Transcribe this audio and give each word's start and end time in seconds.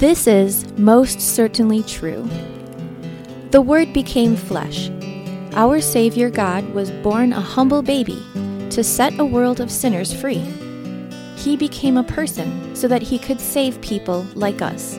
This 0.00 0.26
is 0.26 0.66
most 0.78 1.20
certainly 1.20 1.82
true. 1.82 2.26
The 3.50 3.60
Word 3.60 3.92
became 3.92 4.34
flesh. 4.34 4.88
Our 5.52 5.82
Savior 5.82 6.30
God 6.30 6.66
was 6.72 6.90
born 6.90 7.34
a 7.34 7.40
humble 7.42 7.82
baby 7.82 8.18
to 8.70 8.82
set 8.82 9.20
a 9.20 9.26
world 9.26 9.60
of 9.60 9.70
sinners 9.70 10.10
free. 10.10 10.42
He 11.36 11.54
became 11.54 11.98
a 11.98 12.02
person 12.02 12.74
so 12.74 12.88
that 12.88 13.02
he 13.02 13.18
could 13.18 13.42
save 13.42 13.78
people 13.82 14.26
like 14.34 14.62
us. 14.62 14.96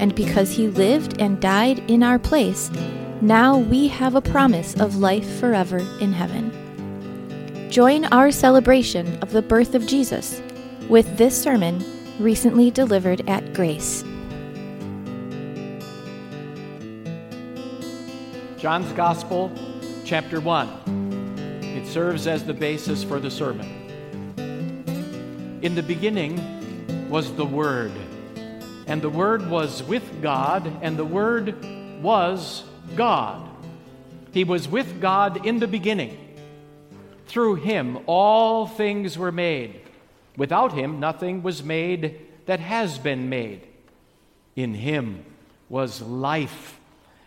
And 0.00 0.16
because 0.16 0.50
he 0.50 0.66
lived 0.66 1.20
and 1.20 1.40
died 1.40 1.88
in 1.88 2.02
our 2.02 2.18
place, 2.18 2.72
now 3.20 3.58
we 3.58 3.86
have 3.86 4.16
a 4.16 4.20
promise 4.20 4.74
of 4.80 4.96
life 4.96 5.38
forever 5.38 5.78
in 6.00 6.12
heaven. 6.12 6.50
Join 7.70 8.06
our 8.06 8.32
celebration 8.32 9.16
of 9.22 9.30
the 9.30 9.42
birth 9.42 9.76
of 9.76 9.86
Jesus 9.86 10.42
with 10.88 11.18
this 11.18 11.40
sermon 11.40 11.84
recently 12.18 12.72
delivered 12.72 13.22
at 13.30 13.54
Grace. 13.54 14.02
John's 18.64 18.92
Gospel, 18.92 19.52
chapter 20.06 20.40
1. 20.40 21.60
It 21.76 21.86
serves 21.86 22.26
as 22.26 22.46
the 22.46 22.54
basis 22.54 23.04
for 23.04 23.20
the 23.20 23.30
sermon. 23.30 23.68
In 25.60 25.74
the 25.74 25.82
beginning 25.82 27.10
was 27.10 27.30
the 27.34 27.44
Word, 27.44 27.92
and 28.86 29.02
the 29.02 29.10
Word 29.10 29.50
was 29.50 29.82
with 29.82 30.22
God, 30.22 30.78
and 30.80 30.96
the 30.96 31.04
Word 31.04 31.62
was 32.00 32.64
God. 32.96 33.46
He 34.32 34.44
was 34.44 34.66
with 34.66 34.98
God 34.98 35.44
in 35.44 35.58
the 35.58 35.68
beginning. 35.68 36.16
Through 37.26 37.56
him 37.56 37.98
all 38.06 38.66
things 38.66 39.18
were 39.18 39.30
made. 39.30 39.78
Without 40.38 40.72
him 40.72 41.00
nothing 41.00 41.42
was 41.42 41.62
made 41.62 42.18
that 42.46 42.60
has 42.60 42.98
been 42.98 43.28
made. 43.28 43.60
In 44.56 44.72
him 44.72 45.22
was 45.68 46.00
life, 46.00 46.80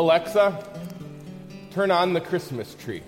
Alexa, 0.00 0.64
turn 1.72 1.90
on 1.90 2.14
the 2.14 2.22
Christmas 2.22 2.74
tree. 2.74 3.02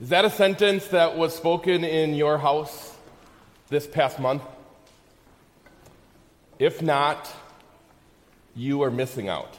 Is 0.00 0.10
that 0.10 0.24
a 0.24 0.30
sentence 0.30 0.86
that 0.88 1.16
was 1.16 1.34
spoken 1.34 1.82
in 1.82 2.14
your 2.14 2.38
house? 2.38 2.94
this 3.68 3.84
past 3.84 4.20
month? 4.20 4.42
If 6.60 6.80
not, 6.82 7.28
you 8.54 8.82
are 8.82 8.92
missing 8.92 9.28
out. 9.28 9.58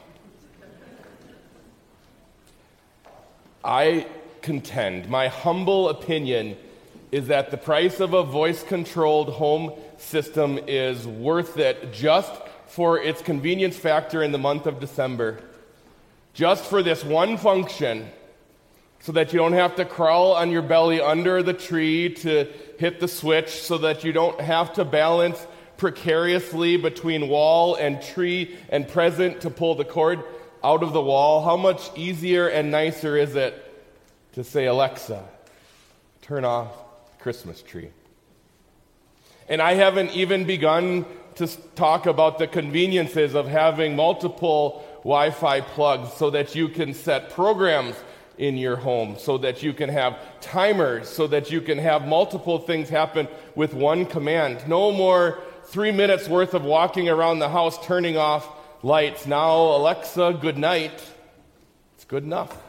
I 3.65 4.07
contend, 4.41 5.09
my 5.09 5.27
humble 5.27 5.89
opinion 5.89 6.55
is 7.11 7.27
that 7.27 7.51
the 7.51 7.57
price 7.57 7.99
of 7.99 8.13
a 8.13 8.23
voice 8.23 8.63
controlled 8.63 9.27
home 9.27 9.73
system 9.97 10.57
is 10.67 11.05
worth 11.05 11.57
it 11.57 11.91
just 11.91 12.31
for 12.73 12.97
its 12.97 13.21
convenience 13.21 13.77
factor 13.77 14.23
in 14.23 14.31
the 14.31 14.37
month 14.39 14.65
of 14.65 14.79
December. 14.79 15.39
Just 16.33 16.65
for 16.65 16.81
this 16.81 17.03
one 17.03 17.37
function 17.37 18.09
so 19.01 19.11
that 19.11 19.31
you 19.31 19.37
don't 19.37 19.53
have 19.53 19.75
to 19.75 19.85
crawl 19.85 20.33
on 20.33 20.49
your 20.49 20.63
belly 20.63 20.99
under 20.99 21.43
the 21.43 21.53
tree 21.53 22.15
to 22.15 22.51
hit 22.79 22.99
the 22.99 23.07
switch, 23.07 23.49
so 23.49 23.77
that 23.77 24.03
you 24.03 24.11
don't 24.11 24.41
have 24.41 24.73
to 24.73 24.83
balance 24.83 25.45
precariously 25.77 26.77
between 26.77 27.27
wall 27.27 27.75
and 27.75 28.01
tree 28.01 28.57
and 28.69 28.87
present 28.87 29.41
to 29.41 29.51
pull 29.51 29.75
the 29.75 29.85
cord 29.85 30.23
out 30.63 30.81
of 30.81 30.93
the 30.93 31.01
wall. 31.01 31.43
How 31.43 31.57
much 31.57 31.91
easier 31.95 32.47
and 32.47 32.71
nicer 32.71 33.15
is 33.17 33.35
it 33.35 33.53
to 34.33 34.43
say, 34.43 34.65
Alexa, 34.65 35.23
turn 36.23 36.43
off 36.43 36.71
Christmas 37.19 37.61
tree? 37.61 37.91
And 39.47 39.61
I 39.61 39.73
haven't 39.73 40.11
even 40.11 40.45
begun 40.45 41.05
to 41.35 41.47
talk 41.75 42.05
about 42.05 42.37
the 42.37 42.47
conveniences 42.47 43.35
of 43.35 43.47
having 43.47 43.95
multiple 43.95 44.85
Wi 44.99 45.31
Fi 45.31 45.61
plugs 45.61 46.13
so 46.13 46.29
that 46.29 46.55
you 46.55 46.69
can 46.69 46.93
set 46.93 47.29
programs 47.31 47.95
in 48.37 48.57
your 48.57 48.75
home 48.75 49.15
so 49.17 49.37
that 49.37 49.61
you 49.61 49.73
can 49.73 49.89
have 49.89 50.17
timers, 50.41 51.07
so 51.07 51.27
that 51.27 51.51
you 51.51 51.61
can 51.61 51.77
have 51.77 52.07
multiple 52.07 52.59
things 52.59 52.89
happen 52.89 53.27
with 53.55 53.73
one 53.73 54.05
command. 54.05 54.67
No 54.67 54.91
more 54.91 55.39
three 55.65 55.91
minutes 55.91 56.27
worth 56.27 56.53
of 56.53 56.63
walking 56.63 57.09
around 57.09 57.39
the 57.39 57.49
house 57.49 57.83
turning 57.85 58.17
off 58.17 58.47
lights. 58.83 59.25
Now, 59.25 59.55
Alexa, 59.55 60.39
good 60.41 60.57
night. 60.57 61.03
It's 61.95 62.05
good 62.05 62.23
enough. 62.23 62.62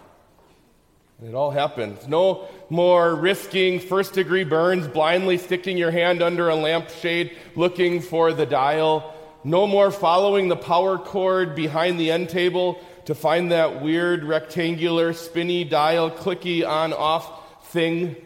And 1.18 1.28
it 1.28 1.34
all 1.34 1.50
happens. 1.50 2.08
No 2.08 2.48
more 2.70 3.14
risking 3.14 3.80
first 3.80 4.14
degree 4.14 4.44
burns, 4.44 4.88
blindly 4.88 5.38
sticking 5.38 5.76
your 5.76 5.90
hand 5.90 6.22
under 6.22 6.48
a 6.48 6.54
lampshade 6.54 7.36
looking 7.54 8.00
for 8.00 8.32
the 8.32 8.46
dial. 8.46 9.14
No 9.44 9.66
more 9.66 9.90
following 9.90 10.48
the 10.48 10.56
power 10.56 10.98
cord 10.98 11.54
behind 11.54 12.00
the 12.00 12.10
end 12.10 12.30
table 12.30 12.80
to 13.04 13.14
find 13.14 13.52
that 13.52 13.82
weird 13.82 14.24
rectangular 14.24 15.12
spinny 15.12 15.64
dial 15.64 16.10
clicky 16.10 16.66
on 16.66 16.92
off 16.92 17.66
thing. 17.70 18.16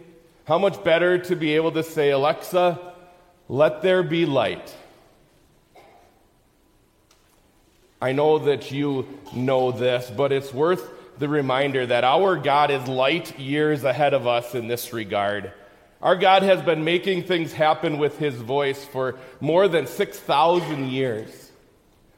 How 0.44 0.58
much 0.58 0.82
better 0.82 1.18
to 1.18 1.36
be 1.36 1.56
able 1.56 1.72
to 1.72 1.82
say, 1.82 2.10
Alexa, 2.10 2.80
let 3.48 3.82
there 3.82 4.02
be 4.02 4.24
light. 4.24 4.74
I 8.00 8.12
know 8.12 8.38
that 8.38 8.70
you 8.70 9.08
know 9.34 9.72
this, 9.72 10.10
but 10.10 10.30
it's 10.30 10.54
worth 10.54 10.88
the 11.18 11.28
reminder 11.28 11.86
that 11.86 12.04
our 12.04 12.36
God 12.36 12.70
is 12.70 12.86
light 12.88 13.38
years 13.38 13.84
ahead 13.84 14.14
of 14.14 14.26
us 14.26 14.54
in 14.54 14.68
this 14.68 14.92
regard. 14.92 15.52
Our 16.00 16.16
God 16.16 16.42
has 16.42 16.62
been 16.62 16.84
making 16.84 17.24
things 17.24 17.52
happen 17.52 17.98
with 17.98 18.18
his 18.18 18.36
voice 18.36 18.84
for 18.84 19.18
more 19.40 19.66
than 19.66 19.86
6,000 19.86 20.90
years. 20.90 21.50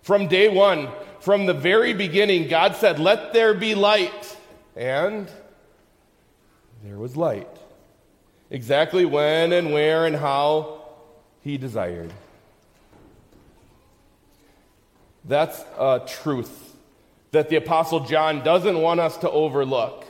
From 0.03 0.29
day 0.29 0.49
one, 0.49 0.89
from 1.21 1.47
the 1.47 1.55
very 1.55 1.95
beginning, 1.95 2.49
God 2.49 2.77
said, 2.77 2.99
Let 2.99 3.33
there 3.33 3.55
be 3.55 3.75
light. 3.75 4.37
And 4.77 5.31
there 6.85 6.99
was 6.99 7.17
light. 7.17 7.49
Exactly 8.51 9.05
when 9.05 9.53
and 9.53 9.73
where 9.73 10.07
and 10.07 10.17
how 10.17 10.83
He 11.43 11.57
desired. 11.57 12.13
That's 15.25 15.63
a 15.79 16.03
truth 16.07 16.70
that 17.33 17.49
the 17.49 17.57
Apostle 17.57 18.01
John 18.01 18.43
doesn't 18.43 18.81
want 18.81 19.01
us 19.01 19.17
to 19.19 19.31
overlook 19.31 20.05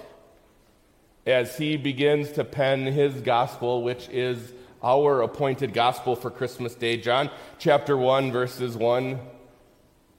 as 1.26 1.58
he 1.58 1.76
begins 1.76 2.32
to 2.32 2.44
pen 2.44 2.86
his 2.86 3.20
gospel, 3.20 3.82
which 3.82 4.08
is 4.08 4.52
our 4.82 5.20
appointed 5.20 5.74
gospel 5.74 6.16
for 6.16 6.30
Christmas 6.30 6.74
Day, 6.74 6.96
John 6.96 7.30
chapter 7.58 7.96
1, 7.96 8.32
verses 8.32 8.76
1 8.76 9.20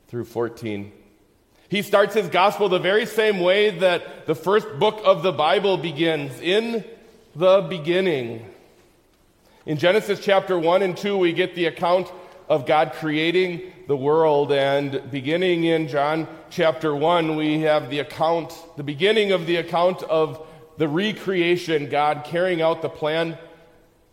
through 0.07 0.25
14. 0.25 0.91
He 1.69 1.81
starts 1.81 2.13
his 2.13 2.27
gospel 2.27 2.69
the 2.69 2.79
very 2.79 3.05
same 3.05 3.39
way 3.39 3.79
that 3.79 4.27
the 4.27 4.35
first 4.35 4.67
book 4.77 5.01
of 5.03 5.23
the 5.23 5.31
Bible 5.31 5.77
begins 5.77 6.39
in 6.39 6.83
the 7.35 7.61
beginning. 7.61 8.45
In 9.65 9.77
Genesis 9.77 10.19
chapter 10.19 10.59
1 10.59 10.81
and 10.81 10.97
2, 10.97 11.17
we 11.17 11.33
get 11.33 11.55
the 11.55 11.65
account 11.65 12.11
of 12.49 12.65
God 12.65 12.93
creating 12.93 13.71
the 13.91 13.97
world. 13.97 14.53
And 14.53 15.11
beginning 15.11 15.65
in 15.65 15.89
John 15.89 16.25
chapter 16.49 16.95
1, 16.95 17.35
we 17.35 17.59
have 17.63 17.89
the 17.89 17.99
account, 17.99 18.53
the 18.77 18.83
beginning 18.83 19.33
of 19.33 19.45
the 19.45 19.57
account 19.57 20.01
of 20.03 20.47
the 20.77 20.87
recreation, 20.87 21.89
God 21.89 22.23
carrying 22.23 22.61
out 22.61 22.81
the 22.81 22.87
plan 22.87 23.37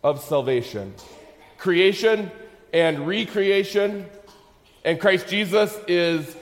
of 0.03 0.21
salvation. 0.21 0.93
Creation 1.57 2.29
and 2.73 3.07
recreation, 3.07 4.05
and 4.83 4.99
Christ 4.99 5.29
Jesus 5.29 5.73
is 5.87 6.35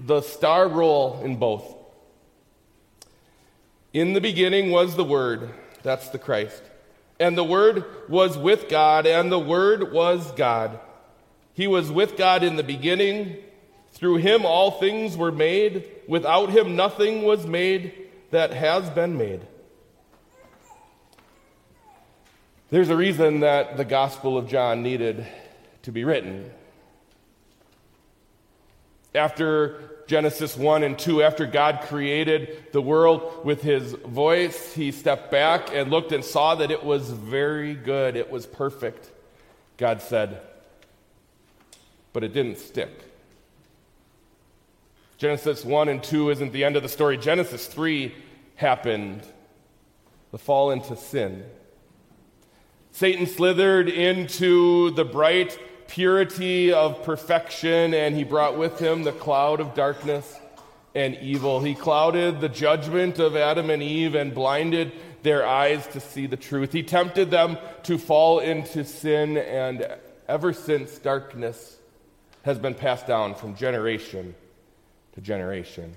the 0.00 0.20
star 0.20 0.66
role 0.66 1.22
in 1.22 1.36
both. 1.36 1.76
In 3.92 4.14
the 4.14 4.20
beginning 4.20 4.72
was 4.72 4.96
the 4.96 5.04
Word, 5.04 5.48
that's 5.84 6.08
the 6.08 6.18
Christ. 6.18 6.60
And 7.20 7.38
the 7.38 7.44
Word 7.44 7.84
was 8.08 8.36
with 8.36 8.68
God, 8.68 9.06
and 9.06 9.30
the 9.30 9.38
Word 9.38 9.92
was 9.92 10.32
God. 10.32 10.80
He 11.60 11.66
was 11.66 11.92
with 11.92 12.16
God 12.16 12.42
in 12.42 12.56
the 12.56 12.62
beginning. 12.62 13.36
Through 13.92 14.16
him 14.16 14.46
all 14.46 14.70
things 14.70 15.14
were 15.14 15.30
made. 15.30 15.84
Without 16.08 16.48
him 16.48 16.74
nothing 16.74 17.22
was 17.22 17.46
made 17.46 17.92
that 18.30 18.54
has 18.54 18.88
been 18.88 19.18
made. 19.18 19.42
There's 22.70 22.88
a 22.88 22.96
reason 22.96 23.40
that 23.40 23.76
the 23.76 23.84
Gospel 23.84 24.38
of 24.38 24.48
John 24.48 24.82
needed 24.82 25.26
to 25.82 25.92
be 25.92 26.02
written. 26.02 26.50
After 29.14 29.82
Genesis 30.06 30.56
1 30.56 30.82
and 30.82 30.98
2, 30.98 31.22
after 31.22 31.44
God 31.44 31.82
created 31.82 32.72
the 32.72 32.80
world 32.80 33.44
with 33.44 33.60
his 33.60 33.92
voice, 33.92 34.72
he 34.72 34.92
stepped 34.92 35.30
back 35.30 35.68
and 35.74 35.90
looked 35.90 36.12
and 36.12 36.24
saw 36.24 36.54
that 36.54 36.70
it 36.70 36.82
was 36.82 37.10
very 37.10 37.74
good. 37.74 38.16
It 38.16 38.30
was 38.30 38.46
perfect, 38.46 39.10
God 39.76 40.00
said. 40.00 40.40
But 42.12 42.24
it 42.24 42.32
didn't 42.32 42.58
stick. 42.58 42.90
Genesis 45.18 45.64
1 45.64 45.88
and 45.88 46.02
2 46.02 46.30
isn't 46.30 46.52
the 46.52 46.64
end 46.64 46.76
of 46.76 46.82
the 46.82 46.88
story. 46.88 47.18
Genesis 47.18 47.66
3 47.66 48.14
happened 48.56 49.22
the 50.30 50.38
fall 50.38 50.70
into 50.70 50.96
sin. 50.96 51.44
Satan 52.92 53.26
slithered 53.26 53.88
into 53.88 54.90
the 54.92 55.04
bright 55.04 55.58
purity 55.88 56.72
of 56.72 57.02
perfection, 57.02 57.94
and 57.94 58.14
he 58.16 58.24
brought 58.24 58.56
with 58.56 58.78
him 58.78 59.02
the 59.02 59.12
cloud 59.12 59.60
of 59.60 59.74
darkness 59.74 60.38
and 60.94 61.16
evil. 61.16 61.60
He 61.60 61.74
clouded 61.74 62.40
the 62.40 62.48
judgment 62.48 63.18
of 63.18 63.36
Adam 63.36 63.70
and 63.70 63.82
Eve 63.82 64.14
and 64.14 64.34
blinded 64.34 64.92
their 65.22 65.46
eyes 65.46 65.86
to 65.88 66.00
see 66.00 66.26
the 66.26 66.36
truth. 66.36 66.72
He 66.72 66.82
tempted 66.82 67.30
them 67.30 67.58
to 67.82 67.98
fall 67.98 68.38
into 68.38 68.84
sin, 68.84 69.36
and 69.36 69.86
ever 70.28 70.52
since, 70.52 70.98
darkness 70.98 71.76
has 72.42 72.58
been 72.58 72.74
passed 72.74 73.06
down 73.06 73.34
from 73.34 73.54
generation 73.54 74.34
to 75.12 75.20
generation. 75.20 75.94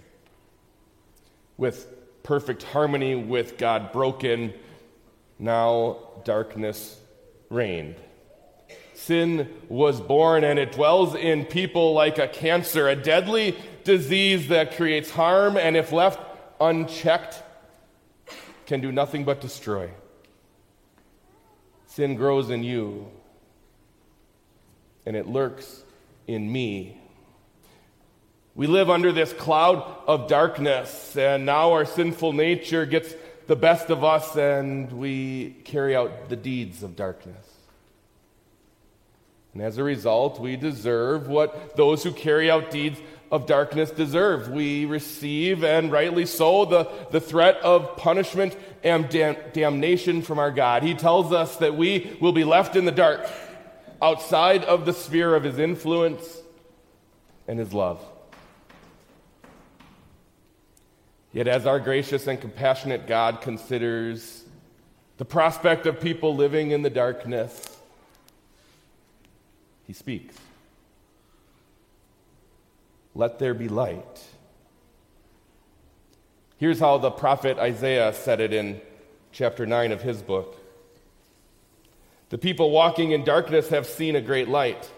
With 1.58 1.88
perfect 2.24 2.64
harmony 2.64 3.16
with 3.16 3.58
God 3.58 3.92
broken, 3.92 4.54
now 5.40 5.98
darkness 6.24 7.00
reigned. 7.50 7.96
Sin 8.94 9.50
was 9.70 10.00
born 10.00 10.44
and 10.44 10.60
it 10.60 10.72
dwells 10.72 11.16
in 11.16 11.46
people 11.46 11.94
like 11.94 12.18
a 12.18 12.28
cancer, 12.28 12.88
a 12.88 12.96
deadly 12.96 13.58
disease 13.84 14.48
that 14.48 14.76
creates 14.76 15.10
harm 15.10 15.58
and, 15.58 15.76
if 15.76 15.92
left 15.92 16.20
unchecked, 16.62 17.44
can 18.66 18.82
do 18.82 18.92
nothing 18.92 19.26
but 19.26 19.42
destroy. 19.42 19.90
Sin 21.88 22.16
grows 22.16 22.50
in 22.50 22.64
you 22.64 23.08
and 25.06 25.16
it 25.16 25.28
lurks 25.28 25.84
in 26.28 26.52
me. 26.52 27.00
We 28.56 28.68
live 28.68 28.90
under 28.90 29.12
this 29.12 29.34
cloud 29.34 30.04
of 30.08 30.28
darkness, 30.28 31.18
and 31.18 31.46
now 31.46 31.72
our 31.72 31.86
sinful 31.86 32.34
nature 32.34 32.86
gets 32.86 33.14
the 33.48 33.56
best 33.56 33.90
of 33.90 34.04
us 34.04 34.36
and 34.36 34.92
we 34.92 35.56
carry 35.66 35.96
out 35.96 36.30
the 36.30 36.36
deeds 36.36 36.84
of 36.84 36.96
darkness. 36.96 37.46
And 39.54 39.62
as 39.62 39.78
a 39.78 39.84
result, 39.84 40.40
we 40.40 40.56
deserve 40.56 41.28
what 41.28 41.76
those 41.76 42.04
who 42.04 42.12
carry 42.12 42.50
out 42.50 42.72
deeds 42.72 43.00
of 43.32 43.46
darkness 43.46 43.92
deserve. 43.92 44.50
We 44.50 44.86
receive, 44.86 45.64
and 45.64 45.92
rightly 45.92 46.26
so, 46.26 46.66
the, 46.66 46.90
the 47.12 47.20
threat 47.20 47.58
of 47.58 47.98
punishment 47.98 48.56
and 48.84 49.10
dam- 49.10 49.38
damnation 49.54 50.22
from 50.22 50.40
our 50.40 50.52
God. 50.52 50.82
He 50.84 50.96
tells 50.96 51.32
us 51.32 51.58
that 51.58 51.76
we 51.76 52.18
will 52.20 52.32
be 52.32 52.44
left 52.44 52.76
in 52.76 52.86
the 52.86 52.92
dark, 52.92 53.28
outside 54.04 54.64
of 54.66 54.86
the 54.86 54.94
sphere 54.94 55.34
of 55.34 55.44
His 55.44 55.58
influence 55.58 56.42
and 57.48 57.58
His 57.58 57.74
love. 57.74 58.04
Yet, 61.32 61.48
as 61.48 61.66
our 61.66 61.80
gracious 61.80 62.28
and 62.28 62.40
compassionate 62.40 63.08
God 63.08 63.42
considers 63.42 64.44
the 65.18 65.26
prospect 65.26 65.86
of 65.86 66.00
people 66.00 66.36
living 66.36 66.72
in 66.72 66.84
the 66.84 66.90
darkness, 66.90 67.78
he 69.88 69.94
speaks. 69.94 70.36
Let 73.16 73.40
there 73.40 73.54
be 73.54 73.68
light. 73.68 74.24
Here's 76.58 76.80
how 76.80 76.98
the 76.98 77.12
prophet 77.12 77.58
Isaiah 77.58 78.14
said 78.14 78.40
it 78.40 78.54
in 78.54 78.80
chapter 79.32 79.66
9 79.66 79.92
of 79.92 80.02
his 80.02 80.22
book 80.22 80.63
The 82.34 82.40
people 82.40 82.72
walking 82.72 83.12
in 83.12 83.24
darkness 83.24 83.70
have 83.70 83.86
seen 83.86 84.16
a 84.16 84.20
great 84.20 84.50
light. 84.50 84.90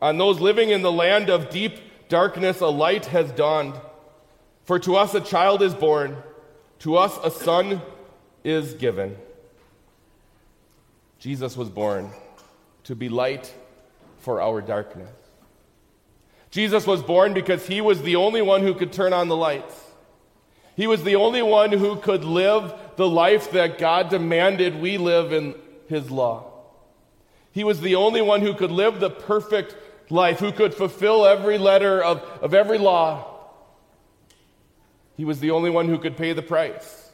On 0.00 0.16
those 0.16 0.38
living 0.38 0.70
in 0.70 0.82
the 0.82 0.92
land 0.92 1.28
of 1.28 1.50
deep 1.50 1.80
darkness, 2.08 2.60
a 2.60 2.68
light 2.68 3.06
has 3.06 3.32
dawned. 3.32 3.74
For 4.62 4.78
to 4.78 4.94
us 4.94 5.12
a 5.12 5.20
child 5.20 5.60
is 5.60 5.74
born, 5.74 6.16
to 6.78 6.96
us 6.96 7.18
a 7.24 7.32
son 7.32 7.82
is 8.44 8.74
given. 8.74 9.16
Jesus 11.18 11.56
was 11.56 11.68
born 11.68 12.12
to 12.84 12.94
be 12.94 13.08
light 13.08 13.52
for 14.18 14.40
our 14.40 14.60
darkness. 14.60 15.10
Jesus 16.52 16.86
was 16.86 17.02
born 17.02 17.34
because 17.34 17.66
he 17.66 17.80
was 17.80 18.02
the 18.02 18.14
only 18.14 18.40
one 18.40 18.62
who 18.62 18.74
could 18.74 18.92
turn 18.92 19.12
on 19.12 19.26
the 19.26 19.34
lights. 19.34 19.74
He 20.76 20.86
was 20.86 21.02
the 21.02 21.16
only 21.16 21.42
one 21.42 21.72
who 21.72 21.96
could 21.96 22.22
live 22.22 22.72
the 22.94 23.08
life 23.08 23.50
that 23.50 23.78
God 23.78 24.10
demanded 24.10 24.80
we 24.80 24.96
live 24.96 25.32
in 25.32 25.56
his 25.88 26.08
law. 26.08 26.47
He 27.52 27.64
was 27.64 27.80
the 27.80 27.94
only 27.94 28.22
one 28.22 28.40
who 28.40 28.54
could 28.54 28.70
live 28.70 29.00
the 29.00 29.10
perfect 29.10 29.76
life, 30.10 30.38
who 30.38 30.52
could 30.52 30.74
fulfill 30.74 31.26
every 31.26 31.58
letter 31.58 32.02
of, 32.02 32.22
of 32.42 32.54
every 32.54 32.78
law 32.78 33.38
he 35.18 35.24
was 35.24 35.40
the 35.40 35.50
only 35.50 35.68
one 35.68 35.88
who 35.88 35.98
could 35.98 36.16
pay 36.16 36.32
the 36.32 36.42
price 36.42 37.10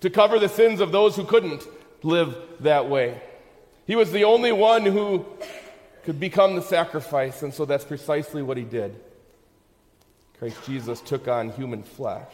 to 0.00 0.08
cover 0.08 0.38
the 0.38 0.48
sins 0.48 0.80
of 0.80 0.92
those 0.92 1.16
who 1.16 1.24
couldn't 1.24 1.66
live 2.04 2.38
that 2.60 2.88
way. 2.88 3.20
He 3.84 3.96
was 3.96 4.12
the 4.12 4.24
only 4.24 4.52
one 4.52 4.86
who 4.86 5.26
could 6.04 6.20
become 6.20 6.54
the 6.54 6.62
sacrifice, 6.62 7.42
and 7.42 7.52
so 7.52 7.64
that's 7.64 7.84
precisely 7.84 8.42
what 8.42 8.56
he 8.56 8.62
did. 8.62 8.94
Christ 10.38 10.64
Jesus 10.66 11.00
took 11.00 11.26
on 11.26 11.50
human 11.50 11.82
flesh. 11.82 12.32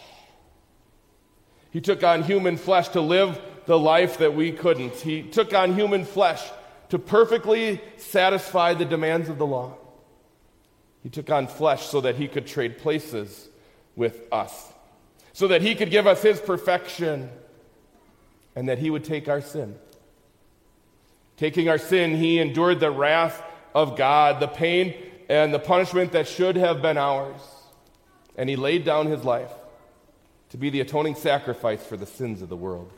He 1.70 1.80
took 1.80 2.04
on 2.04 2.22
human 2.22 2.58
flesh 2.58 2.88
to 2.88 3.00
live 3.00 3.40
the 3.64 3.78
life 3.78 4.18
that 4.18 4.34
we 4.34 4.52
couldn't. 4.52 4.92
He 4.96 5.22
took 5.22 5.54
on 5.54 5.74
human 5.74 6.04
flesh 6.04 6.42
to 6.94 6.98
perfectly 6.98 7.82
satisfy 7.96 8.72
the 8.72 8.84
demands 8.84 9.28
of 9.28 9.36
the 9.36 9.46
law. 9.46 9.74
He 11.02 11.10
took 11.10 11.28
on 11.28 11.48
flesh 11.48 11.86
so 11.86 12.00
that 12.00 12.14
he 12.14 12.28
could 12.28 12.46
trade 12.46 12.78
places 12.78 13.48
with 13.96 14.22
us 14.32 14.72
so 15.34 15.48
that 15.48 15.60
he 15.60 15.74
could 15.74 15.90
give 15.90 16.06
us 16.06 16.22
his 16.22 16.40
perfection 16.40 17.28
and 18.54 18.68
that 18.68 18.78
he 18.78 18.88
would 18.88 19.04
take 19.04 19.28
our 19.28 19.40
sin. 19.40 19.74
Taking 21.36 21.68
our 21.68 21.76
sin, 21.76 22.16
he 22.16 22.38
endured 22.38 22.78
the 22.78 22.92
wrath 22.92 23.42
of 23.74 23.96
God, 23.96 24.38
the 24.38 24.46
pain 24.46 24.94
and 25.28 25.52
the 25.52 25.58
punishment 25.58 26.12
that 26.12 26.28
should 26.28 26.54
have 26.54 26.80
been 26.80 26.96
ours. 26.96 27.40
And 28.36 28.48
he 28.48 28.54
laid 28.54 28.84
down 28.84 29.06
his 29.06 29.24
life 29.24 29.50
to 30.50 30.56
be 30.56 30.70
the 30.70 30.80
atoning 30.80 31.16
sacrifice 31.16 31.84
for 31.84 31.96
the 31.96 32.06
sins 32.06 32.40
of 32.40 32.48
the 32.48 32.56
world. 32.56 32.92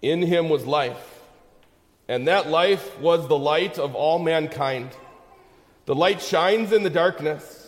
In 0.00 0.22
him 0.22 0.48
was 0.48 0.64
life, 0.64 1.20
and 2.08 2.28
that 2.28 2.48
life 2.48 2.98
was 3.00 3.26
the 3.28 3.38
light 3.38 3.78
of 3.78 3.94
all 3.94 4.18
mankind. 4.18 4.90
The 5.86 5.94
light 5.94 6.20
shines 6.20 6.72
in 6.72 6.82
the 6.82 6.90
darkness 6.90 7.58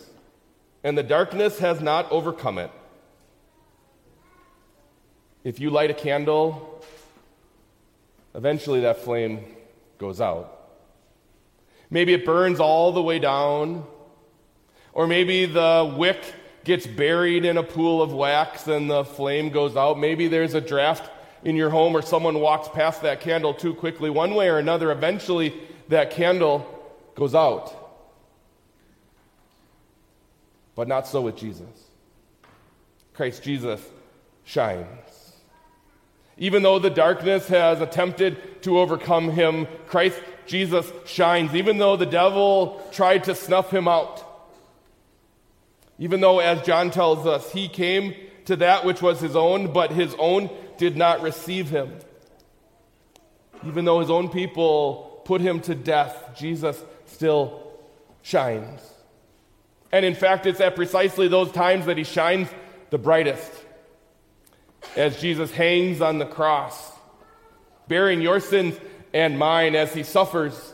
and 0.83 0.97
the 0.97 1.03
darkness 1.03 1.59
has 1.59 1.81
not 1.81 2.11
overcome 2.11 2.57
it. 2.57 2.71
If 5.43 5.59
you 5.59 5.69
light 5.69 5.89
a 5.89 5.93
candle 5.93 6.83
eventually 8.33 8.81
that 8.81 8.99
flame 8.99 9.43
goes 9.97 10.21
out. 10.21 10.57
Maybe 11.89 12.13
it 12.13 12.25
burns 12.25 12.59
all 12.59 12.93
the 12.93 13.01
way 13.01 13.19
down, 13.19 13.85
or 14.93 15.05
maybe 15.05 15.45
the 15.45 15.93
wick 15.97 16.23
gets 16.63 16.87
buried 16.87 17.43
in 17.43 17.57
a 17.57 17.63
pool 17.63 18.01
of 18.01 18.13
wax 18.13 18.67
and 18.67 18.89
the 18.89 19.03
flame 19.03 19.49
goes 19.49 19.75
out. 19.75 19.99
Maybe 19.99 20.27
there's 20.27 20.53
a 20.53 20.61
draft 20.61 21.11
in 21.43 21.55
your 21.55 21.69
home 21.69 21.95
or 21.95 22.01
someone 22.01 22.39
walks 22.39 22.67
past 22.69 23.01
that 23.01 23.21
candle 23.21 23.53
too 23.53 23.73
quickly. 23.73 24.09
One 24.09 24.35
way 24.35 24.49
or 24.49 24.57
another, 24.57 24.91
eventually 24.91 25.53
that 25.89 26.11
candle 26.11 26.67
goes 27.15 27.35
out. 27.35 27.77
But 30.75 30.87
not 30.87 31.07
so 31.07 31.21
with 31.21 31.35
Jesus. 31.35 31.67
Christ 33.13 33.43
Jesus 33.43 33.81
shines. 34.45 34.87
Even 36.37 36.63
though 36.63 36.79
the 36.79 36.89
darkness 36.89 37.47
has 37.49 37.81
attempted 37.81 38.63
to 38.63 38.79
overcome 38.79 39.29
him, 39.29 39.67
Christ 39.87 40.19
Jesus 40.45 40.91
shines. 41.05 41.53
Even 41.53 41.77
though 41.77 41.97
the 41.97 42.05
devil 42.05 42.81
tried 42.91 43.25
to 43.25 43.35
snuff 43.35 43.71
him 43.71 43.87
out. 43.87 44.27
Even 45.99 46.19
though, 46.19 46.39
as 46.39 46.63
John 46.63 46.89
tells 46.89 47.27
us, 47.27 47.51
he 47.51 47.67
came 47.67 48.15
to 48.45 48.55
that 48.55 48.85
which 48.85 49.03
was 49.03 49.19
his 49.19 49.35
own, 49.35 49.71
but 49.71 49.91
his 49.91 50.15
own 50.17 50.49
did 50.81 50.97
not 50.97 51.21
receive 51.21 51.69
him. 51.69 51.93
Even 53.67 53.85
though 53.85 53.99
his 53.99 54.09
own 54.09 54.29
people 54.29 55.21
put 55.25 55.39
him 55.39 55.59
to 55.61 55.75
death, 55.75 56.31
Jesus 56.35 56.75
still 57.05 57.71
shines. 58.23 58.81
And 59.91 60.03
in 60.03 60.15
fact, 60.15 60.47
it's 60.47 60.59
at 60.59 60.75
precisely 60.75 61.27
those 61.27 61.51
times 61.51 61.85
that 61.85 61.99
he 61.99 62.03
shines 62.03 62.47
the 62.89 62.97
brightest. 62.97 63.51
As 64.95 65.21
Jesus 65.21 65.51
hangs 65.51 66.01
on 66.01 66.17
the 66.17 66.25
cross, 66.25 66.91
bearing 67.87 68.19
your 68.19 68.39
sins 68.39 68.75
and 69.13 69.37
mine, 69.37 69.75
as 69.75 69.93
he 69.93 70.01
suffers 70.01 70.73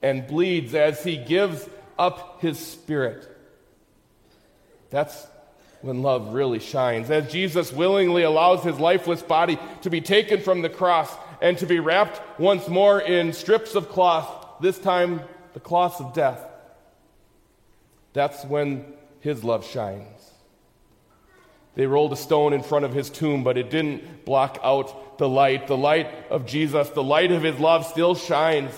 and 0.00 0.28
bleeds, 0.28 0.76
as 0.76 1.02
he 1.02 1.16
gives 1.16 1.68
up 1.98 2.40
his 2.40 2.56
spirit. 2.56 3.26
That's 4.90 5.26
when 5.82 6.02
love 6.02 6.34
really 6.34 6.58
shines. 6.58 7.10
As 7.10 7.30
Jesus 7.30 7.72
willingly 7.72 8.22
allows 8.22 8.62
his 8.62 8.78
lifeless 8.78 9.22
body 9.22 9.58
to 9.82 9.90
be 9.90 10.00
taken 10.00 10.40
from 10.40 10.62
the 10.62 10.68
cross 10.68 11.10
and 11.40 11.56
to 11.58 11.66
be 11.66 11.80
wrapped 11.80 12.20
once 12.38 12.68
more 12.68 13.00
in 13.00 13.32
strips 13.32 13.74
of 13.74 13.88
cloth, 13.88 14.28
this 14.60 14.78
time 14.78 15.22
the 15.54 15.60
cloths 15.60 16.00
of 16.00 16.12
death. 16.12 16.44
That's 18.12 18.44
when 18.44 18.84
his 19.20 19.42
love 19.42 19.66
shines. 19.66 20.06
They 21.76 21.86
rolled 21.86 22.12
a 22.12 22.16
stone 22.16 22.52
in 22.52 22.62
front 22.62 22.84
of 22.84 22.92
his 22.92 23.08
tomb, 23.08 23.44
but 23.44 23.56
it 23.56 23.70
didn't 23.70 24.24
block 24.24 24.58
out 24.62 25.18
the 25.18 25.28
light. 25.28 25.66
The 25.66 25.76
light 25.76 26.12
of 26.28 26.44
Jesus, 26.44 26.90
the 26.90 27.02
light 27.02 27.30
of 27.30 27.42
his 27.42 27.58
love, 27.58 27.86
still 27.86 28.14
shines. 28.14 28.72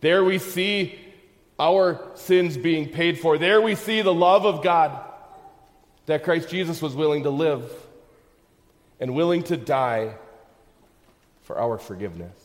There 0.00 0.24
we 0.24 0.38
see 0.38 0.98
our 1.58 2.00
sins 2.14 2.56
being 2.56 2.88
paid 2.88 3.20
for. 3.20 3.36
There 3.36 3.60
we 3.60 3.74
see 3.74 4.00
the 4.00 4.14
love 4.14 4.46
of 4.46 4.64
God 4.64 5.09
that 6.10 6.24
Christ 6.24 6.48
Jesus 6.48 6.80
was 6.82 6.94
willing 6.94 7.22
to 7.24 7.30
live 7.30 7.70
and 8.98 9.14
willing 9.14 9.42
to 9.44 9.56
die 9.56 10.14
for 11.42 11.58
our 11.58 11.78
forgiveness. 11.78 12.36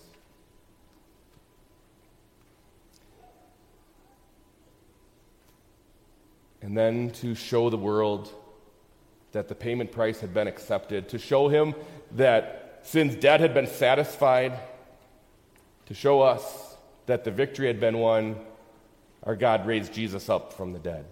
And 6.62 6.76
then 6.76 7.12
to 7.22 7.36
show 7.36 7.70
the 7.70 7.78
world 7.78 8.34
that 9.34 9.48
the 9.48 9.56
payment 9.56 9.92
price 9.92 10.20
had 10.20 10.34
been 10.34 10.48
accepted, 10.48 11.10
to 11.10 11.20
show 11.20 11.48
him 11.48 11.76
that 12.14 12.80
sin's 12.84 13.16
debt 13.16 13.40
had 13.40 13.54
been 13.54 13.68
satisfied, 13.68 14.58
to 15.86 15.94
show 15.94 16.22
us 16.22 16.76
that 17.06 17.24
the 17.24 17.32
victory 17.32 17.68
had 17.68 17.80
been 17.80 18.00
won 18.00 18.38
our 19.24 19.36
God 19.36 19.66
raised 19.66 19.94
Jesus 19.94 20.30
up 20.30 20.54
from 20.54 20.74
the 20.74 20.80
dead. 20.80 21.06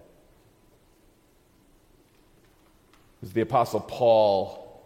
Was 3.24 3.32
the 3.32 3.40
Apostle 3.40 3.80
Paul 3.80 4.82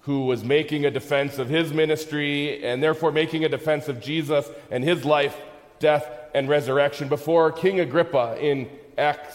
who 0.00 0.26
was 0.26 0.44
making 0.44 0.84
a 0.84 0.90
defense 0.90 1.38
of 1.38 1.48
his 1.48 1.72
ministry 1.72 2.62
and 2.62 2.82
therefore 2.82 3.10
making 3.10 3.42
a 3.46 3.48
defense 3.48 3.88
of 3.88 4.02
Jesus 4.02 4.46
and 4.70 4.84
his 4.84 5.06
life, 5.06 5.34
death, 5.78 6.06
and 6.34 6.46
resurrection 6.46 7.08
before 7.08 7.50
King 7.50 7.80
Agrippa 7.80 8.36
in 8.38 8.68
Acts, 8.98 9.34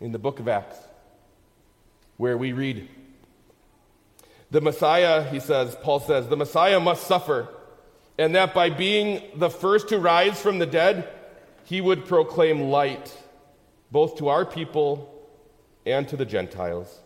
in 0.00 0.12
the 0.12 0.18
book 0.18 0.40
of 0.40 0.48
Acts, 0.48 0.78
where 2.16 2.38
we 2.38 2.54
read, 2.54 2.88
The 4.50 4.62
Messiah, 4.62 5.22
he 5.24 5.38
says, 5.38 5.76
Paul 5.82 6.00
says, 6.00 6.26
the 6.26 6.38
Messiah 6.38 6.80
must 6.80 7.06
suffer, 7.06 7.48
and 8.16 8.34
that 8.34 8.54
by 8.54 8.70
being 8.70 9.22
the 9.34 9.50
first 9.50 9.90
to 9.90 9.98
rise 9.98 10.40
from 10.40 10.58
the 10.58 10.64
dead, 10.64 11.06
he 11.64 11.82
would 11.82 12.06
proclaim 12.06 12.70
light 12.70 13.14
both 13.90 14.16
to 14.16 14.28
our 14.28 14.46
people 14.46 15.14
and 15.84 16.08
to 16.08 16.16
the 16.16 16.24
Gentiles. 16.24 17.00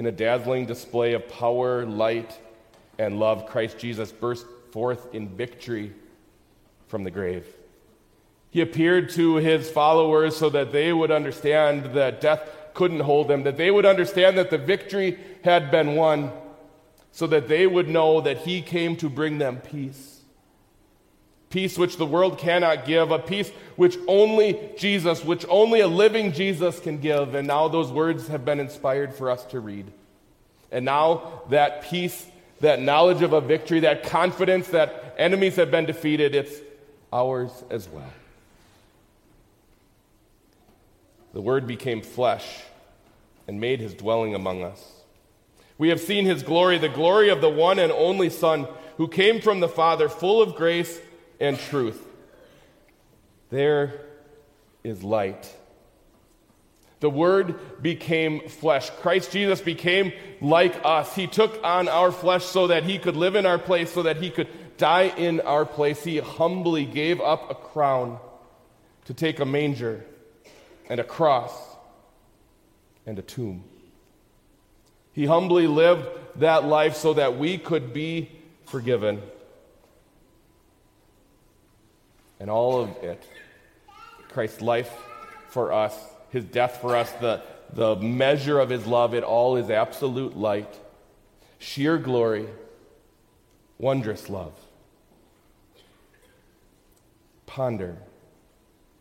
In 0.00 0.06
a 0.06 0.12
dazzling 0.12 0.64
display 0.64 1.12
of 1.12 1.28
power, 1.28 1.84
light, 1.84 2.38
and 2.98 3.20
love, 3.20 3.44
Christ 3.44 3.76
Jesus 3.76 4.10
burst 4.10 4.46
forth 4.72 5.14
in 5.14 5.28
victory 5.28 5.92
from 6.88 7.04
the 7.04 7.10
grave. 7.10 7.44
He 8.48 8.62
appeared 8.62 9.10
to 9.10 9.34
his 9.34 9.68
followers 9.68 10.34
so 10.34 10.48
that 10.48 10.72
they 10.72 10.90
would 10.90 11.10
understand 11.10 11.92
that 11.92 12.22
death 12.22 12.48
couldn't 12.72 13.00
hold 13.00 13.28
them, 13.28 13.42
that 13.42 13.58
they 13.58 13.70
would 13.70 13.84
understand 13.84 14.38
that 14.38 14.48
the 14.48 14.56
victory 14.56 15.18
had 15.44 15.70
been 15.70 15.96
won, 15.96 16.32
so 17.12 17.26
that 17.26 17.48
they 17.48 17.66
would 17.66 17.90
know 17.90 18.22
that 18.22 18.38
he 18.38 18.62
came 18.62 18.96
to 18.96 19.10
bring 19.10 19.36
them 19.36 19.58
peace 19.58 20.09
peace 21.50 21.76
which 21.76 21.96
the 21.96 22.06
world 22.06 22.38
cannot 22.38 22.86
give, 22.86 23.10
a 23.10 23.18
peace 23.18 23.50
which 23.76 23.98
only 24.06 24.70
Jesus, 24.78 25.24
which 25.24 25.44
only 25.48 25.80
a 25.80 25.88
living 25.88 26.32
Jesus 26.32 26.78
can 26.78 26.98
give. 26.98 27.34
And 27.34 27.46
now 27.46 27.68
those 27.68 27.90
words 27.90 28.28
have 28.28 28.44
been 28.44 28.60
inspired 28.60 29.12
for 29.12 29.30
us 29.30 29.44
to 29.46 29.60
read. 29.60 29.86
And 30.70 30.84
now 30.84 31.42
that 31.50 31.82
peace, 31.82 32.26
that 32.60 32.80
knowledge 32.80 33.22
of 33.22 33.32
a 33.32 33.40
victory, 33.40 33.80
that 33.80 34.04
confidence 34.04 34.68
that 34.68 35.16
enemies 35.18 35.56
have 35.56 35.72
been 35.72 35.86
defeated, 35.86 36.34
it's 36.36 36.54
ours 37.12 37.50
as 37.68 37.88
well. 37.88 38.12
The 41.32 41.40
Word 41.40 41.66
became 41.66 42.00
flesh 42.00 42.62
and 43.48 43.60
made 43.60 43.80
his 43.80 43.94
dwelling 43.94 44.34
among 44.34 44.62
us. 44.62 44.84
We 45.78 45.88
have 45.88 46.00
seen 46.00 46.26
his 46.26 46.42
glory, 46.42 46.78
the 46.78 46.88
glory 46.88 47.30
of 47.30 47.40
the 47.40 47.48
one 47.48 47.78
and 47.78 47.90
only 47.90 48.30
Son 48.30 48.68
who 48.98 49.08
came 49.08 49.40
from 49.40 49.60
the 49.60 49.68
Father, 49.68 50.08
full 50.08 50.42
of 50.42 50.54
grace 50.54 51.00
and 51.40 51.58
truth. 51.58 52.06
There 53.50 54.00
is 54.84 55.02
light. 55.02 55.54
The 57.00 57.10
Word 57.10 57.82
became 57.82 58.48
flesh. 58.48 58.90
Christ 59.00 59.32
Jesus 59.32 59.60
became 59.60 60.12
like 60.40 60.78
us. 60.84 61.14
He 61.14 61.26
took 61.26 61.58
on 61.64 61.88
our 61.88 62.12
flesh 62.12 62.44
so 62.44 62.66
that 62.66 62.84
He 62.84 62.98
could 62.98 63.16
live 63.16 63.34
in 63.34 63.46
our 63.46 63.58
place, 63.58 63.90
so 63.90 64.02
that 64.02 64.18
He 64.18 64.30
could 64.30 64.48
die 64.76 65.12
in 65.16 65.40
our 65.40 65.64
place. 65.64 66.04
He 66.04 66.18
humbly 66.18 66.84
gave 66.84 67.20
up 67.20 67.50
a 67.50 67.54
crown 67.54 68.18
to 69.06 69.14
take 69.14 69.40
a 69.40 69.46
manger 69.46 70.04
and 70.88 71.00
a 71.00 71.04
cross 71.04 71.52
and 73.06 73.18
a 73.18 73.22
tomb. 73.22 73.64
He 75.12 75.24
humbly 75.26 75.66
lived 75.66 76.06
that 76.36 76.64
life 76.64 76.96
so 76.96 77.14
that 77.14 77.38
we 77.38 77.58
could 77.58 77.92
be 77.92 78.30
forgiven 78.66 79.22
and 82.40 82.50
all 82.50 82.80
of 82.82 82.88
it. 83.02 83.22
Christ's 84.30 84.62
life 84.62 84.92
for 85.50 85.72
us, 85.72 85.96
his 86.30 86.44
death 86.44 86.78
for 86.80 86.96
us, 86.96 87.10
the, 87.20 87.42
the 87.72 87.96
measure 87.96 88.58
of 88.58 88.70
his 88.70 88.86
love, 88.86 89.14
it 89.14 89.22
all 89.22 89.56
is 89.56 89.70
absolute 89.70 90.36
light, 90.36 90.78
sheer 91.58 91.98
glory, 91.98 92.46
wondrous 93.78 94.28
love. 94.28 94.54
Ponder 97.46 97.96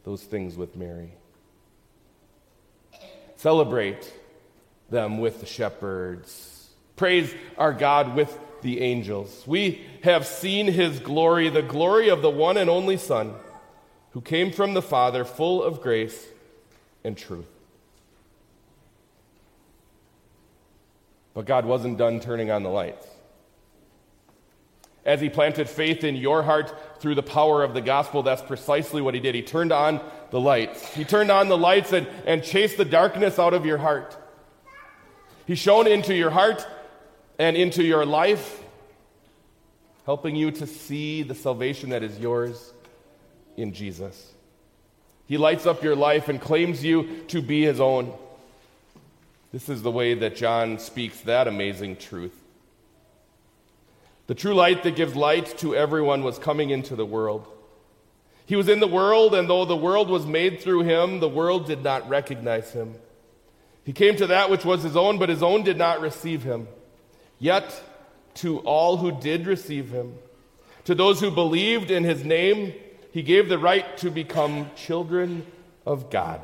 those 0.03 0.23
things 0.23 0.55
with 0.57 0.75
Mary. 0.75 1.13
Celebrate 3.35 4.11
them 4.89 5.19
with 5.19 5.39
the 5.39 5.45
shepherds. 5.45 6.67
Praise 6.95 7.33
our 7.57 7.71
God 7.71 8.15
with 8.15 8.37
the 8.61 8.81
angels. 8.81 9.43
We 9.45 9.85
have 10.03 10.25
seen 10.25 10.67
his 10.67 10.99
glory, 10.99 11.49
the 11.49 11.61
glory 11.61 12.09
of 12.09 12.21
the 12.21 12.29
one 12.29 12.57
and 12.57 12.69
only 12.69 12.97
Son, 12.97 13.33
who 14.11 14.21
came 14.21 14.51
from 14.51 14.73
the 14.73 14.81
Father, 14.81 15.23
full 15.23 15.63
of 15.63 15.81
grace 15.81 16.27
and 17.03 17.17
truth. 17.17 17.45
But 21.33 21.45
God 21.45 21.65
wasn't 21.65 21.97
done 21.97 22.19
turning 22.19 22.51
on 22.51 22.63
the 22.63 22.69
lights. 22.69 23.07
As 25.05 25.21
he 25.21 25.29
planted 25.29 25.69
faith 25.69 26.03
in 26.03 26.15
your 26.15 26.43
heart 26.43 26.73
through 26.99 27.15
the 27.15 27.23
power 27.23 27.63
of 27.63 27.73
the 27.73 27.81
gospel, 27.81 28.21
that's 28.21 28.41
precisely 28.41 29.01
what 29.01 29.13
he 29.13 29.19
did. 29.19 29.33
He 29.33 29.41
turned 29.41 29.71
on 29.71 30.01
the 30.31 30.39
lights. 30.39 30.93
He 30.93 31.03
turned 31.03 31.31
on 31.31 31.47
the 31.47 31.57
lights 31.57 31.93
and, 31.93 32.07
and 32.25 32.43
chased 32.43 32.77
the 32.77 32.85
darkness 32.85 33.39
out 33.39 33.53
of 33.53 33.65
your 33.65 33.77
heart. 33.77 34.17
He 35.47 35.55
shone 35.55 35.87
into 35.87 36.13
your 36.13 36.29
heart 36.29 36.67
and 37.39 37.55
into 37.55 37.83
your 37.83 38.05
life 38.05 38.61
helping 40.05 40.35
you 40.35 40.51
to 40.51 40.67
see 40.67 41.23
the 41.23 41.33
salvation 41.33 41.91
that 41.91 42.03
is 42.03 42.19
yours 42.19 42.73
in 43.55 43.73
Jesus. 43.73 44.33
He 45.25 45.37
lights 45.37 45.65
up 45.65 45.83
your 45.83 45.95
life 45.95 46.27
and 46.27 46.41
claims 46.41 46.83
you 46.83 47.23
to 47.29 47.41
be 47.41 47.63
his 47.63 47.79
own. 47.79 48.13
This 49.53 49.69
is 49.69 49.81
the 49.81 49.91
way 49.91 50.15
that 50.15 50.35
John 50.35 50.79
speaks 50.79 51.21
that 51.21 51.47
amazing 51.47 51.95
truth. 51.95 52.35
The 54.27 54.35
true 54.35 54.53
light 54.53 54.83
that 54.83 54.95
gives 54.95 55.15
light 55.15 55.57
to 55.59 55.75
everyone 55.75 56.23
was 56.23 56.37
coming 56.37 56.71
into 56.71 56.95
the 56.95 57.05
world. 57.05 57.47
He 58.45 58.55
was 58.55 58.67
in 58.67 58.79
the 58.79 58.87
world, 58.87 59.33
and 59.33 59.49
though 59.49 59.65
the 59.65 59.75
world 59.75 60.09
was 60.09 60.25
made 60.25 60.59
through 60.59 60.81
him, 60.81 61.19
the 61.19 61.29
world 61.29 61.67
did 61.67 61.83
not 61.83 62.09
recognize 62.09 62.71
him. 62.71 62.95
He 63.83 63.93
came 63.93 64.15
to 64.17 64.27
that 64.27 64.49
which 64.49 64.65
was 64.65 64.83
his 64.83 64.97
own, 64.97 65.19
but 65.19 65.29
his 65.29 65.43
own 65.43 65.63
did 65.63 65.77
not 65.77 66.01
receive 66.01 66.43
him. 66.43 66.67
Yet, 67.39 67.81
to 68.35 68.59
all 68.59 68.97
who 68.97 69.11
did 69.11 69.47
receive 69.47 69.89
him, 69.89 70.15
to 70.85 70.93
those 70.93 71.19
who 71.19 71.31
believed 71.31 71.91
in 71.91 72.03
his 72.03 72.23
name, 72.23 72.73
he 73.11 73.21
gave 73.21 73.49
the 73.49 73.57
right 73.57 73.97
to 73.97 74.11
become 74.11 74.69
children 74.75 75.45
of 75.85 76.09
God. 76.09 76.41